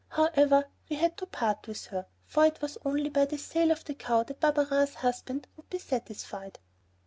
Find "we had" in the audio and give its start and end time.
0.89-1.15